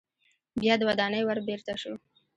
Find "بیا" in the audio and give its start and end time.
0.61-0.73